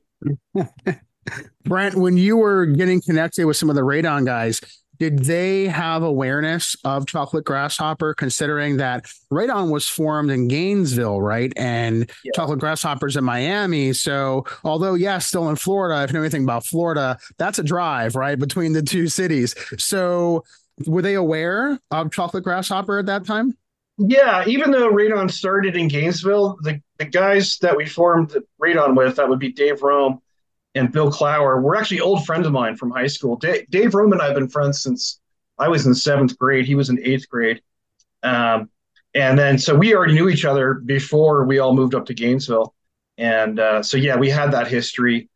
[1.64, 4.60] Brent, when you were getting connected with some of the Radon guys,
[5.00, 11.52] did they have awareness of chocolate grasshopper considering that radon was formed in gainesville right?
[11.56, 12.32] And yeah.
[12.36, 13.92] chocolate grasshoppers in miami.
[13.94, 18.14] So although yeah still in florida if you know anything about florida that's a drive
[18.14, 19.54] right between the two cities.
[19.78, 20.44] So
[20.86, 23.56] were they aware of chocolate grasshopper at that time?
[23.98, 29.16] Yeah, even though Radon started in Gainesville, the, the guys that we formed Radon with,
[29.16, 30.22] that would be Dave Rome
[30.74, 33.36] and Bill Clower, were actually old friends of mine from high school.
[33.36, 35.20] Dave, Dave Rome and I have been friends since
[35.58, 36.66] I was in seventh grade.
[36.66, 37.60] He was in eighth grade.
[38.22, 38.70] Um,
[39.14, 42.74] and then, so we already knew each other before we all moved up to Gainesville.
[43.18, 45.28] And uh, so, yeah, we had that history.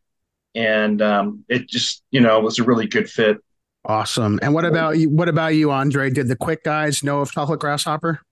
[0.54, 3.38] And um, it just, you know, was a really good fit.
[3.84, 4.38] Awesome.
[4.40, 5.10] And what about you?
[5.10, 6.08] What about you, Andre?
[6.10, 8.22] Did the Quit guys know of Chocolate Grasshopper?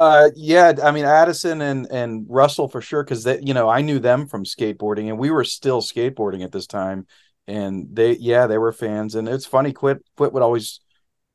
[0.00, 3.80] Uh, yeah, I mean Addison and and Russell for sure because they, you know, I
[3.80, 7.06] knew them from skateboarding, and we were still skateboarding at this time,
[7.46, 9.72] and they, yeah, they were fans, and it's funny.
[9.72, 10.80] Quit, quit would always,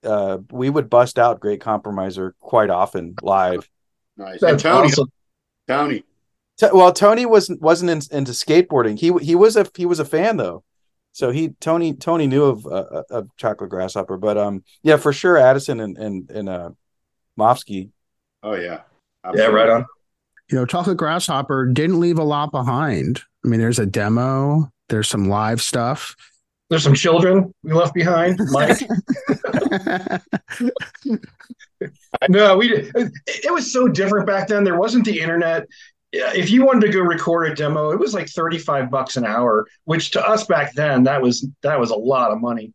[0.04, 3.70] uh, we would bust out Great Compromiser quite often live.
[4.18, 5.12] Nice, That's Tony, awesome.
[5.66, 6.04] Tony.
[6.74, 9.00] well, Tony wasn't wasn't in, into skateboarding.
[9.00, 10.66] He he was a he was a fan though,
[11.14, 15.14] so he Tony Tony knew of uh, uh of Chocolate Grasshopper, but um yeah for
[15.14, 16.70] sure Addison and and and uh
[17.40, 17.92] Mofsky
[18.44, 18.82] Oh yeah.
[19.24, 19.54] Absolutely.
[19.54, 19.86] Yeah, right on.
[20.50, 23.22] You know, Chocolate Grasshopper didn't leave a lot behind.
[23.46, 26.16] I mean, there's a demo, there's some live stuff.
[26.70, 28.80] There's some children we left behind, Mike.
[32.30, 32.92] no, we.
[32.96, 34.64] It was so different back then.
[34.64, 35.66] There wasn't the internet.
[36.12, 39.66] If you wanted to go record a demo, it was like 35 bucks an hour,
[39.86, 42.72] which to us back then, that was that was a lot of money.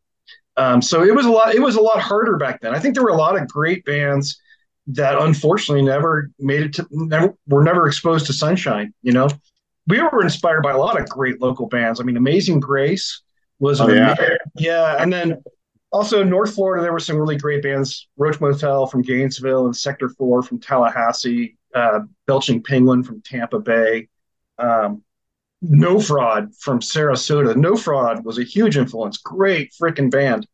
[0.57, 1.55] Um, so it was a lot.
[1.55, 2.75] It was a lot harder back then.
[2.75, 4.41] I think there were a lot of great bands
[4.87, 9.29] that unfortunately never made it to never were never exposed to sunshine you know
[9.87, 12.01] we were inspired by a lot of great local bands.
[12.01, 13.23] I mean, Amazing Grace
[13.59, 14.15] was oh, yeah.
[14.57, 15.43] yeah, and then
[15.93, 20.11] also North Florida, there were some really great bands: Roach Motel from Gainesville and Sector
[20.11, 24.09] Four from Tallahassee, uh, Belching Penguin from Tampa Bay.
[24.59, 25.03] Um,
[25.61, 27.57] no Fraud from Sarasota.
[27.57, 29.19] No Fraud was a huge influence.
[29.19, 30.47] Great freaking band.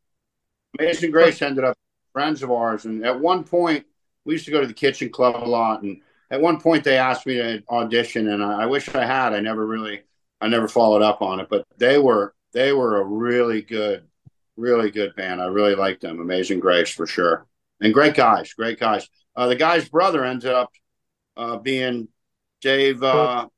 [0.79, 1.77] Amazing Grace ended up
[2.13, 3.85] friends of ours, and at one point
[4.25, 6.99] we used to go to the Kitchen Club a lot, and at one point they
[6.99, 9.33] asked me to audition, and I, I wish I had.
[9.33, 10.03] I never really,
[10.41, 14.05] I never followed up on it, but they were they were a really good,
[14.57, 15.41] really good band.
[15.41, 16.21] I really liked them.
[16.21, 17.47] Amazing Grace for sure,
[17.81, 19.09] and great guys, great guys.
[19.37, 20.71] Uh, the guy's brother ended up
[21.37, 22.09] uh, being
[22.61, 23.49] Dave uh,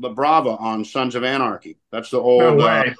[0.00, 1.78] LaBrava on Sons of Anarchy.
[1.90, 2.58] That's the old.
[2.58, 2.92] No uh,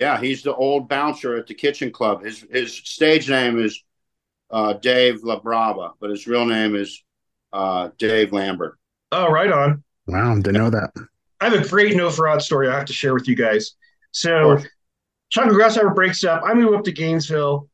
[0.00, 2.24] yeah, he's the old bouncer at the Kitchen Club.
[2.24, 3.82] His his stage name is
[4.50, 7.02] uh, Dave LaBrava, but his real name is
[7.52, 8.78] uh, Dave Lambert.
[9.12, 9.82] Oh, right on.
[10.06, 10.90] Wow, didn't know that.
[11.40, 13.72] I have a great no fraud story I have to share with you guys.
[14.10, 14.58] So,
[15.30, 16.42] Chocolate Grasshopper breaks up.
[16.44, 17.68] I move up to Gainesville.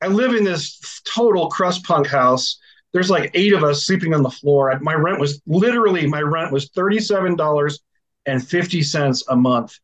[0.00, 2.58] I live in this total crust punk house.
[2.92, 4.78] There's like eight of us sleeping on the floor.
[4.80, 7.80] My rent was literally my rent was thirty-seven dollars
[8.26, 9.78] and fifty cents a month.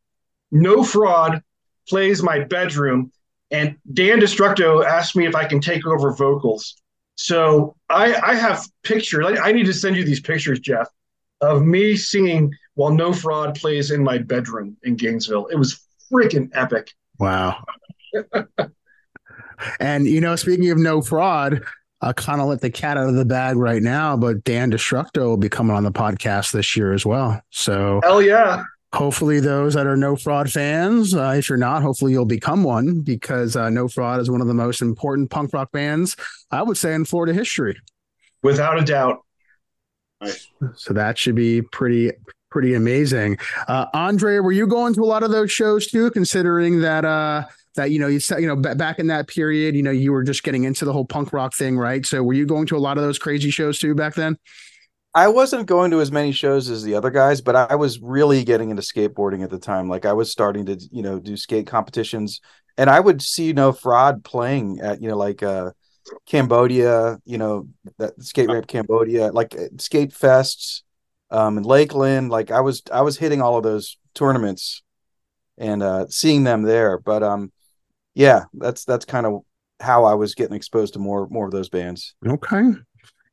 [0.53, 1.43] No fraud
[1.89, 3.11] plays my bedroom,
[3.51, 6.81] and Dan Destructo asked me if I can take over vocals.
[7.17, 9.25] So I, I have pictures.
[9.27, 10.89] I, I need to send you these pictures, Jeff,
[11.41, 15.47] of me singing while No Fraud plays in my bedroom in Gainesville.
[15.47, 15.81] It was
[16.13, 16.91] freaking epic.
[17.19, 17.65] Wow.
[19.81, 21.63] and you know, speaking of No Fraud,
[22.01, 25.27] I kind of let the cat out of the bag right now, but Dan Destructo
[25.27, 27.41] will be coming on the podcast this year as well.
[27.51, 32.13] So hell yeah hopefully those that are no fraud fans uh, if you're not hopefully
[32.13, 35.71] you'll become one because uh, no fraud is one of the most important punk rock
[35.73, 36.17] bands
[36.51, 37.77] i would say in florida history.
[38.43, 39.25] Without a doubt.
[40.21, 40.49] Nice.
[40.77, 42.13] so that should be pretty
[42.51, 43.37] pretty amazing.
[43.67, 47.45] Uh, andre were you going to a lot of those shows too considering that uh
[47.75, 50.13] that you know you said you know b- back in that period you know you
[50.13, 52.07] were just getting into the whole punk rock thing right?
[52.07, 54.39] So were you going to a lot of those crazy shows too back then
[55.15, 58.43] I wasn't going to as many shows as the other guys, but I was really
[58.43, 59.89] getting into skateboarding at the time.
[59.89, 62.41] Like I was starting to, you know, do skate competitions,
[62.77, 65.71] and I would see you no fraud playing at, you know, like uh,
[66.27, 70.83] Cambodia, you know, that skate ramp Cambodia, like uh, skate fests,
[71.31, 72.31] um, in Lakeland.
[72.31, 74.83] Like I was, I was hitting all of those tournaments
[75.57, 76.99] and uh, seeing them there.
[76.99, 77.53] But um,
[78.15, 79.43] yeah, that's that's kind of
[79.81, 82.15] how I was getting exposed to more more of those bands.
[82.27, 82.73] Okay.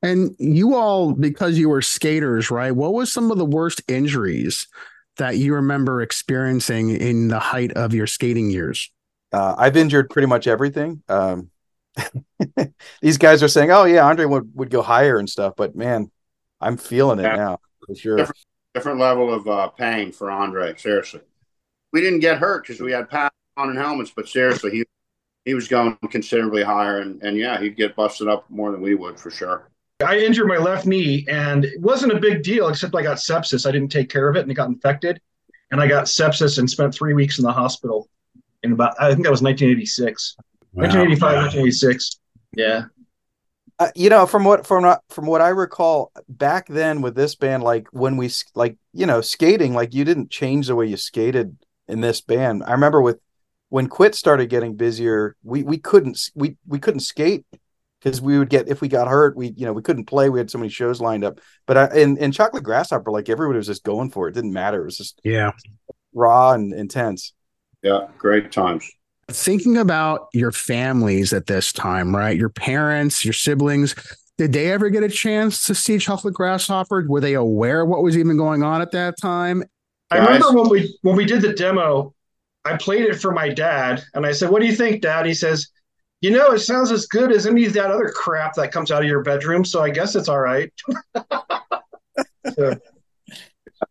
[0.04, 2.72] And you all, because you were skaters, right?
[2.72, 4.68] What was some of the worst injuries
[5.18, 8.92] that you remember experiencing in the height of your skating years?
[9.32, 11.04] Uh, I've injured pretty much everything.
[11.08, 11.52] Um,
[13.02, 16.10] these guys are saying, "Oh yeah, Andre would, would go higher and stuff," but man,
[16.60, 17.36] I'm feeling it yeah.
[17.36, 18.18] now for sure.
[18.18, 18.40] Different,
[18.74, 20.76] different level of uh, pain for Andre.
[20.78, 21.22] Seriously,
[21.94, 24.86] we didn't get hurt because we had pads on and helmets, but seriously, he
[25.46, 28.96] he was going considerably higher, and and yeah, he'd get busted up more than we
[28.96, 29.71] would for sure.
[30.02, 33.66] I injured my left knee and it wasn't a big deal except I got sepsis.
[33.68, 35.22] I didn't take care of it and it got infected.
[35.72, 38.10] And I got sepsis and spent three weeks in the hospital
[38.64, 40.36] in about, I think that was 1986,
[40.74, 40.84] wow.
[40.84, 41.42] 1985, wow.
[41.42, 42.20] 1986.
[42.56, 42.84] Yeah.
[43.80, 47.64] Uh, you know, from what from from what I recall back then with this band,
[47.64, 51.58] like when we like you know skating, like you didn't change the way you skated
[51.88, 52.64] in this band.
[52.64, 53.20] I remember with
[53.70, 57.44] when Quit started getting busier, we we couldn't we we couldn't skate
[58.02, 60.30] because we would get if we got hurt, we you know we couldn't play.
[60.30, 61.40] We had so many shows lined up.
[61.68, 64.32] But I, in in Chocolate Grasshopper, like everybody was just going for it.
[64.32, 64.82] It didn't matter.
[64.82, 65.52] It was just yeah,
[66.14, 67.34] raw and intense.
[67.82, 68.90] Yeah, great times.
[69.30, 72.38] Thinking about your families at this time, right?
[72.38, 73.96] Your parents, your siblings.
[74.38, 77.06] Did they ever get a chance to see Chocolate Grasshopper?
[77.08, 79.64] Were they aware of what was even going on at that time?
[80.10, 82.14] I remember when we when we did the demo,
[82.66, 85.34] I played it for my dad, and I said, "What do you think, Dad?" He
[85.34, 85.70] says,
[86.22, 89.02] you know, it sounds as good as any of that other crap that comes out
[89.02, 89.66] of your bedroom.
[89.66, 90.72] So I guess it's all right.
[92.54, 92.76] so,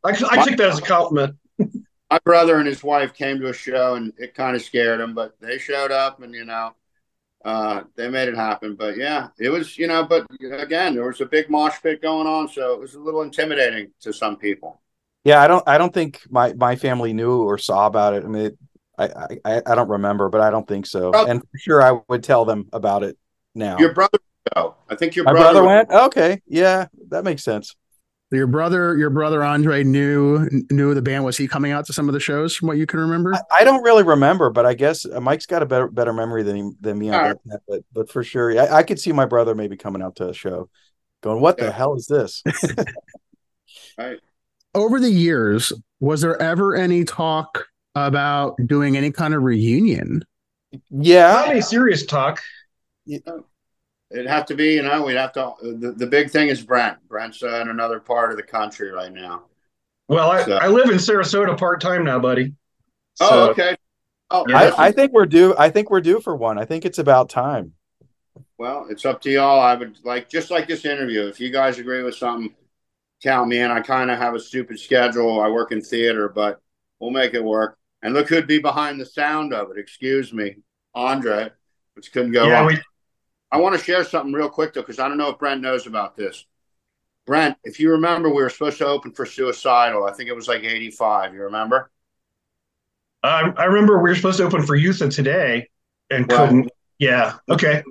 [0.04, 1.36] I, I take that as a compliment.
[1.58, 5.14] My brother and his wife came to a show and it kind of scared them,
[5.14, 6.74] but they showed up and, you know,
[7.44, 8.76] uh, they made it happen.
[8.76, 12.26] But yeah, it was, you know, but again, there was a big mosh pit going
[12.26, 12.48] on.
[12.48, 14.80] So it was a little intimidating to some people.
[15.24, 18.24] Yeah, I don't, I don't think my, my family knew or saw about it.
[18.24, 18.58] I mean, it,
[19.00, 21.10] I, I, I don't remember, but I don't think so.
[21.10, 21.30] Brother.
[21.30, 23.16] And for sure, I would tell them about it
[23.54, 23.78] now.
[23.78, 24.18] Your brother,
[24.54, 24.76] though.
[24.88, 25.90] I think your My brother, brother went.
[25.90, 27.74] Okay, yeah, that makes sense.
[28.32, 31.24] Your brother, your brother Andre knew knew the band.
[31.24, 33.34] Was he coming out to some of the shows from what you can remember?
[33.34, 36.44] I, I don't really remember, but I guess uh, Mike's got a better better memory
[36.44, 37.60] than he, than me on that.
[37.66, 40.34] But but for sure, I, I, could see my brother maybe coming out to a
[40.34, 40.68] show,
[41.22, 41.66] going, "What yeah.
[41.66, 42.40] the hell is this?"
[43.98, 44.20] right.
[44.76, 50.24] over the years, was there ever any talk about doing any kind of reunion?
[50.90, 51.32] Yeah.
[51.32, 52.40] Not any serious talk.
[53.06, 55.54] It'd have to be, you know, we'd have to.
[55.60, 56.98] The, the big thing is Brent.
[57.08, 59.44] Brent's uh, in another part of the country right now.
[60.08, 60.56] Well, I, so.
[60.56, 62.52] I live in Sarasota part time now, buddy.
[63.20, 63.76] Oh, so, oh, okay.
[64.32, 65.54] Oh, I, I, think we're due.
[65.58, 66.58] I think we're due for one.
[66.58, 67.72] I think it's about time.
[68.58, 69.60] Well, it's up to y'all.
[69.60, 71.26] I would like just like this interview.
[71.26, 72.54] If you guys agree with something,
[73.22, 73.70] count me in.
[73.70, 75.40] I kind of have a stupid schedule.
[75.40, 76.60] I work in theater, but
[77.00, 77.78] we'll make it work.
[78.02, 79.78] And look who'd be behind the sound of it.
[79.78, 80.56] Excuse me,
[80.94, 81.50] Andre,
[81.94, 82.78] which couldn't go yeah, We-
[83.52, 85.86] I want to share something real quick though, because I don't know if Brent knows
[85.86, 86.46] about this.
[87.26, 90.04] Brent, if you remember, we were supposed to open for Suicidal.
[90.04, 91.34] I think it was like 85.
[91.34, 91.90] You remember?
[93.22, 95.68] Uh, I, I remember we were supposed to open for Youth of Today
[96.10, 96.70] and well, couldn't.
[96.98, 97.34] Yeah.
[97.48, 97.82] Okay.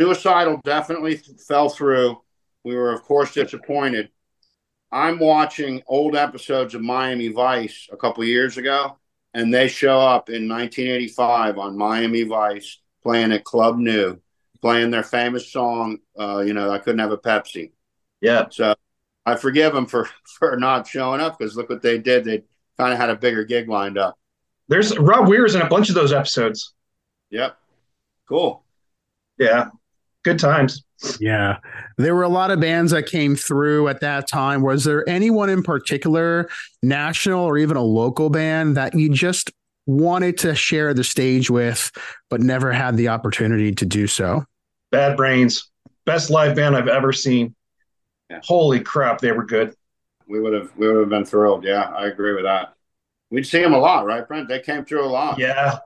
[0.00, 2.20] Suicidal definitely fell through.
[2.64, 4.10] We were, of course, disappointed.
[4.90, 8.98] I'm watching old episodes of Miami Vice a couple years ago,
[9.34, 14.20] and they show up in 1985 on Miami Vice playing at Club New,
[14.60, 17.72] playing their famous song, uh, you know, I couldn't have a Pepsi.
[18.20, 18.46] Yeah.
[18.50, 18.74] So
[19.24, 22.24] I forgive them for for not showing up because look what they did.
[22.24, 22.44] They
[22.78, 24.18] kind of had a bigger gig lined up.
[24.68, 26.74] There's Rob Weir's in a bunch of those episodes.
[27.30, 27.56] Yep.
[28.28, 28.62] Cool.
[29.38, 29.70] Yeah.
[30.24, 30.84] Good times.
[31.20, 31.58] Yeah.
[31.96, 34.62] There were a lot of bands that came through at that time.
[34.62, 36.48] Was there anyone in particular,
[36.82, 39.52] national or even a local band, that you just
[39.86, 41.90] wanted to share the stage with,
[42.28, 44.44] but never had the opportunity to do so?
[44.90, 45.70] Bad Brains.
[46.04, 47.54] Best live band I've ever seen.
[48.28, 48.40] Yeah.
[48.42, 49.74] Holy crap, they were good.
[50.26, 51.64] We would have we would have been thrilled.
[51.64, 52.74] Yeah, I agree with that.
[53.30, 54.48] We'd see them a lot, right, Brent?
[54.48, 55.38] They came through a lot.
[55.38, 55.78] Yeah,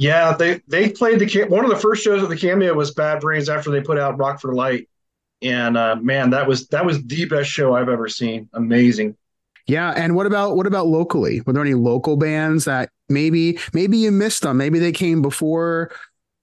[0.00, 0.32] yeah.
[0.32, 3.50] They they played the one of the first shows of the cameo was Bad Brains
[3.50, 4.88] after they put out Rock for Light,
[5.42, 8.48] and uh, man, that was that was the best show I've ever seen.
[8.54, 9.14] Amazing.
[9.66, 11.42] Yeah, and what about what about locally?
[11.42, 14.56] Were there any local bands that maybe maybe you missed them?
[14.56, 15.92] Maybe they came before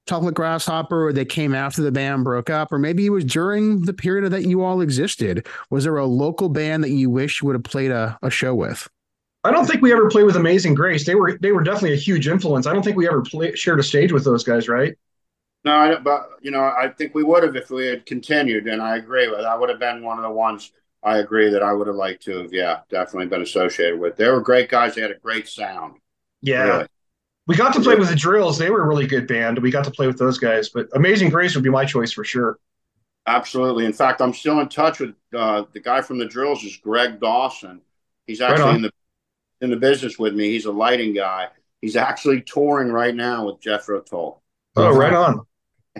[0.07, 3.81] Chocolate Grasshopper, or they came after the band broke up, or maybe it was during
[3.81, 5.47] the period that you all existed.
[5.71, 8.53] Was there a local band that you wish you would have played a, a show
[8.53, 8.87] with?
[9.47, 11.05] I don't think we ever played with Amazing Grace.
[11.05, 12.67] They were they were definitely a huge influence.
[12.67, 14.97] I don't think we ever play, shared a stage with those guys, right?
[15.63, 18.81] No, I, but you know, I think we would have if we had continued, and
[18.81, 19.59] I agree with that.
[19.59, 20.71] Would have been one of the ones
[21.03, 24.17] I agree that I would have liked to have, yeah, definitely been associated with.
[24.17, 24.95] They were great guys.
[24.95, 25.95] They had a great sound.
[26.41, 26.63] Yeah.
[26.63, 26.87] Really.
[27.47, 28.57] We got to play with the Drills.
[28.57, 29.59] They were a really good band.
[29.59, 32.25] We got to play with those guys, but Amazing Grace would be my choice for
[32.25, 32.59] sure.
[33.25, 33.85] Absolutely.
[33.85, 36.63] In fact, I'm still in touch with uh, the guy from the Drills.
[36.65, 37.81] Is Greg Dawson?
[38.25, 38.91] He's actually right in the
[39.61, 40.49] in the business with me.
[40.49, 41.47] He's a lighting guy.
[41.81, 44.41] He's actually touring right now with Jethro Tull.
[44.75, 45.45] Oh, right on.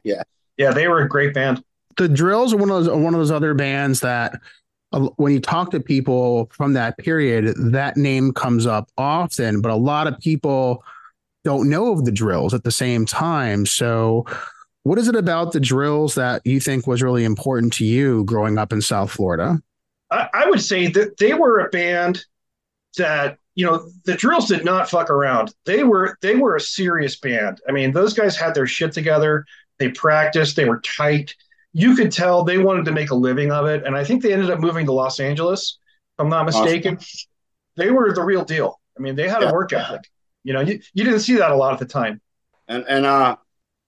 [0.04, 0.24] Yeah,
[0.58, 1.64] yeah, they were a great band.
[1.98, 4.40] The Drills are one of those one of those other bands that
[4.94, 9.72] uh, when you talk to people from that period, that name comes up often, but
[9.72, 10.84] a lot of people
[11.44, 13.66] don't know of the Drills at the same time.
[13.66, 14.26] So,
[14.84, 18.58] what is it about the Drills that you think was really important to you growing
[18.58, 19.62] up in South Florida?
[20.12, 22.26] I, I would say that they were a band
[22.98, 25.52] that you know the drills did not fuck around.
[25.66, 27.60] They were they were a serious band.
[27.68, 29.46] I mean those guys had their shit together.
[29.80, 30.56] They practiced.
[30.56, 31.36] They were tight.
[31.74, 33.84] You could tell they wanted to make a living of it.
[33.84, 35.80] And i think they ended up moving to los angeles
[36.14, 36.98] if i'm not mistaken.
[36.98, 37.30] Awesome.
[37.78, 38.80] they were the real deal.
[38.96, 39.50] I mean they had yeah.
[39.50, 40.08] a work ethic.
[40.44, 42.22] You know you, you didn't see that a lot at the time.
[42.68, 43.38] And and uh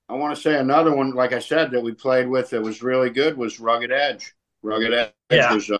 [0.09, 2.81] i want to say another one like i said that we played with that was
[2.81, 4.33] really good was rugged edge.
[4.63, 5.53] Rugged edge yeah.
[5.53, 5.77] was uh,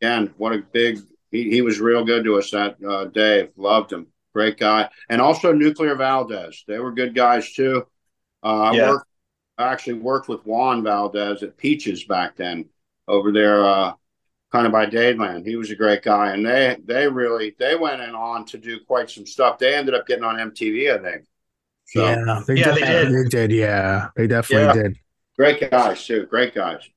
[0.00, 3.48] again what a big he, he was real good to us that uh, day.
[3.56, 4.06] Loved him.
[4.34, 4.88] Great guy.
[5.08, 6.64] And also Nuclear Valdez.
[6.66, 7.86] They were good guys too.
[8.42, 8.84] Uh, yeah.
[8.84, 9.06] I worked,
[9.58, 12.66] I actually worked with Juan Valdez at Peaches back then
[13.06, 13.92] over there, uh,
[14.52, 15.46] kind of by Dadeland.
[15.46, 16.32] He was a great guy.
[16.32, 19.58] And they, they really, they went in on to do quite some stuff.
[19.58, 21.26] They ended up getting on MTV, I think.
[21.86, 23.12] So, yeah, they, yeah, they did.
[23.12, 23.50] They did.
[23.50, 24.82] Yeah, they definitely yeah.
[24.88, 24.98] did.
[25.36, 26.26] Great guys too.
[26.26, 26.88] Great guys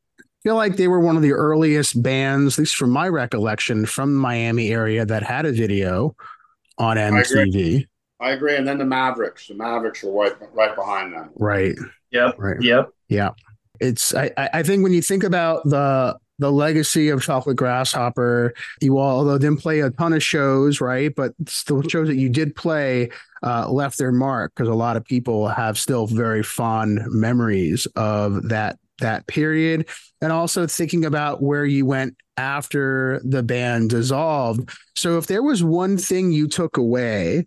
[0.43, 4.13] feel like they were one of the earliest bands, at least from my recollection, from
[4.13, 6.15] the Miami area that had a video
[6.77, 7.15] on MTV.
[7.15, 7.87] I agree.
[8.19, 8.55] I agree.
[8.55, 9.47] And then the Mavericks.
[9.47, 11.29] The Mavericks were right, right behind them.
[11.35, 11.75] Right.
[12.11, 12.35] Yep.
[12.37, 12.61] Right.
[12.61, 12.89] Yep.
[13.09, 13.31] Yeah.
[13.79, 18.97] It's I, I think when you think about the the legacy of Chocolate Grasshopper, you
[18.97, 21.13] all although didn't play a ton of shows, right?
[21.15, 23.09] But the shows that you did play
[23.43, 28.49] uh, left their mark because a lot of people have still very fond memories of
[28.49, 29.87] that that period
[30.21, 34.69] and also thinking about where you went after the band dissolved.
[34.95, 37.45] So if there was one thing you took away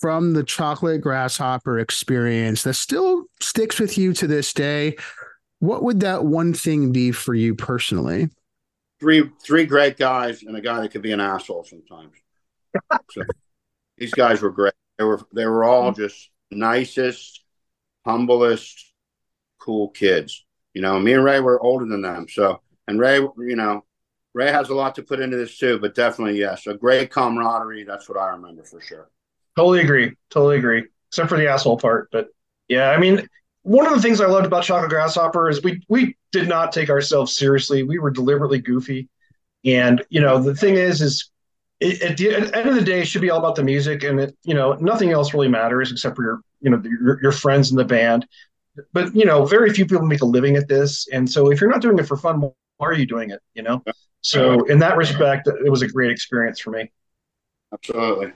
[0.00, 4.96] from the chocolate grasshopper experience that still sticks with you to this day,
[5.60, 8.28] what would that one thing be for you personally?
[9.00, 12.16] three three great guys and a guy that could be an asshole sometimes.
[13.10, 13.22] so
[13.98, 14.74] these guys were great.
[14.98, 16.02] They were they were all mm-hmm.
[16.02, 17.44] just nicest,
[18.04, 18.92] humblest,
[19.58, 20.44] cool kids.
[20.76, 22.26] You know, me and Ray were older than them.
[22.28, 23.82] So and Ray, you know,
[24.34, 27.84] Ray has a lot to put into this too, but definitely yes, a great camaraderie.
[27.84, 29.08] That's what I remember for sure.
[29.56, 30.12] Totally agree.
[30.28, 30.84] Totally agree.
[31.08, 32.28] Except for the asshole part, but
[32.68, 33.26] yeah, I mean,
[33.62, 36.90] one of the things I loved about Chocolate Grasshopper is we we did not take
[36.90, 37.82] ourselves seriously.
[37.82, 39.08] We were deliberately goofy,
[39.64, 41.30] and you know the thing is is
[41.80, 44.20] it, at the end of the day, it should be all about the music, and
[44.20, 47.70] it you know nothing else really matters except for your you know your, your friends
[47.70, 48.26] in the band.
[48.92, 51.70] But you know, very few people make a living at this, and so if you're
[51.70, 53.40] not doing it for fun, why are you doing it?
[53.54, 53.82] You know.
[54.20, 56.90] So in that respect, it was a great experience for me.
[57.72, 58.32] Absolutely.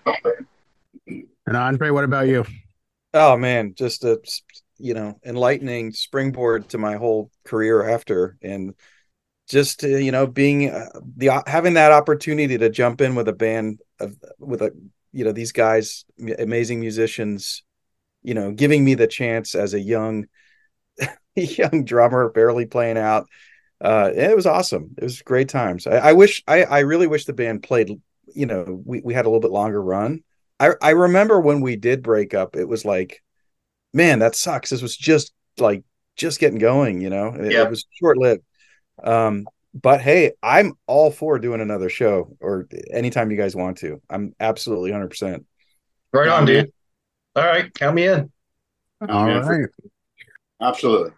[1.46, 2.44] And Andre, what about you?
[3.12, 4.20] Oh man, just a
[4.78, 8.74] you know enlightening springboard to my whole career after, and
[9.48, 10.86] just you know being uh,
[11.16, 14.70] the having that opportunity to jump in with a band of with a
[15.12, 16.04] you know these guys
[16.38, 17.64] amazing musicians
[18.22, 20.26] you know giving me the chance as a young
[21.34, 23.26] young drummer barely playing out.
[23.80, 24.94] Uh it was awesome.
[24.98, 25.86] It was great times.
[25.86, 27.90] I, I wish I, I really wish the band played
[28.34, 30.22] you know we, we had a little bit longer run.
[30.58, 33.22] I, I remember when we did break up it was like
[33.92, 34.70] man that sucks.
[34.70, 35.82] This was just like
[36.16, 37.28] just getting going you know?
[37.28, 38.42] It, it was short-lived.
[39.02, 44.02] Um but hey i'm all for doing another show or anytime you guys want to.
[44.10, 45.44] I'm absolutely 100%
[46.12, 46.72] right on dude
[47.36, 48.30] all right count me in
[49.08, 49.68] all right
[50.60, 51.12] absolutely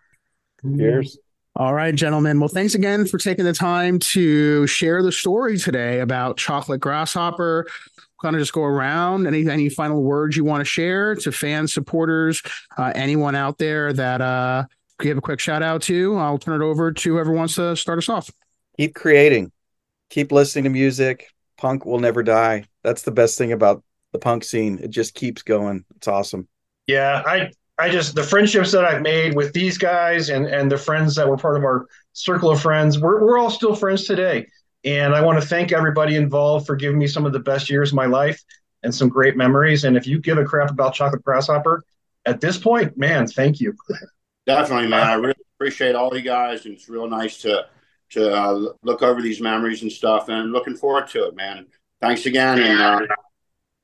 [0.77, 1.19] cheers
[1.55, 2.41] all right, gentlemen.
[2.41, 7.67] Well, thanks again for taking the time to share the story today about Chocolate Grasshopper.
[8.23, 9.27] Kind of just go around.
[9.27, 12.43] Any any final words you want to share to fans, supporters,
[12.79, 14.65] uh, anyone out there that uh,
[15.01, 16.17] give a quick shout out to?
[16.17, 18.31] I'll turn it over to whoever wants to start us off.
[18.79, 19.53] Keep creating,
[20.09, 21.29] keep listening to music.
[21.59, 22.65] Punk will never die.
[22.83, 24.79] That's the best thing about the punk scene.
[24.83, 25.85] It just keeps going.
[25.97, 26.49] It's awesome.
[26.87, 30.79] Yeah, I I just the friendships that I've made with these guys and and the
[30.79, 34.47] friends that were part of our circle of friends, we're we're all still friends today.
[34.85, 37.91] And I want to thank everybody involved for giving me some of the best years
[37.91, 38.43] of my life
[38.83, 39.85] and some great memories.
[39.85, 41.85] And if you give a crap about Chocolate Grasshopper
[42.27, 43.75] at this point, man, thank you.
[44.47, 45.07] Definitely, man.
[45.07, 47.67] I really appreciate all you guys, and it's real nice to
[48.11, 50.29] to uh, look over these memories and stuff.
[50.29, 51.67] And looking forward to it, man.
[52.01, 53.15] Thanks again, and uh,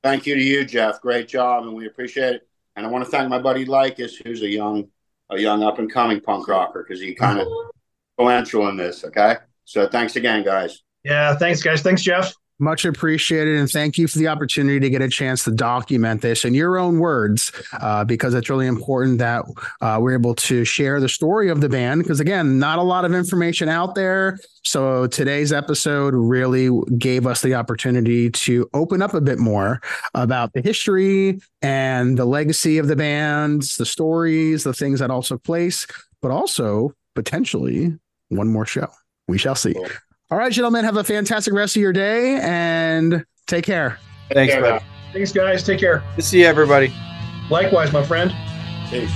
[0.03, 1.01] thank you to you, Jeff.
[1.01, 2.49] Great job, and we appreciate it.
[2.77, 4.89] And I want to thank my buddy Lycus, who's a young,
[5.31, 7.49] a young up and coming punk rocker, because he kind of
[8.19, 9.05] influential in this.
[9.05, 10.83] Okay, so thanks again, guys.
[11.05, 11.83] Yeah, thanks, guys.
[11.83, 12.33] Thanks, Jeff.
[12.61, 13.57] Much appreciated.
[13.57, 16.77] And thank you for the opportunity to get a chance to document this in your
[16.77, 19.45] own words, uh, because it's really important that
[19.81, 22.03] uh, we're able to share the story of the band.
[22.03, 24.39] Because again, not a lot of information out there.
[24.65, 29.81] So today's episode really gave us the opportunity to open up a bit more
[30.15, 35.23] about the history and the legacy of the bands, the stories, the things that all
[35.23, 35.87] took place,
[36.21, 37.97] but also potentially
[38.31, 38.89] one more show.
[39.29, 39.77] We shall see.
[40.29, 40.37] Cool.
[40.37, 43.99] All right, gentlemen, have a fantastic rest of your day and take care.
[44.33, 44.81] Thanks, man.
[45.13, 45.63] Thanks, guys.
[45.63, 46.01] Take care.
[46.01, 46.93] Good to see you, everybody.
[47.51, 48.35] Likewise, my friend.
[48.91, 49.11] Peace.